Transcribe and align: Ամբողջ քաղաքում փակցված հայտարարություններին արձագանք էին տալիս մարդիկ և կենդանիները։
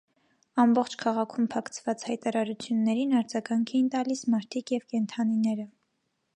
Ամբողջ 0.61 0.95
քաղաքում 1.01 1.49
փակցված 1.55 2.05
հայտարարություններին 2.07 3.15
արձագանք 3.21 3.75
էին 3.77 3.93
տալիս 3.97 4.27
մարդիկ 4.37 4.77
և 4.79 4.93
կենդանիները։ 4.97 5.71